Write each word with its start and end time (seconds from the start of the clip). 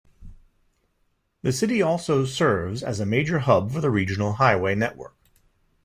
The 1.43 1.51
city 1.51 1.79
also 1.83 2.25
serves 2.25 2.81
as 2.81 2.99
a 2.99 3.05
major 3.05 3.37
hub 3.37 3.71
for 3.71 3.81
the 3.81 3.91
regional 3.91 4.33
highway 4.33 4.73
network. 4.73 5.15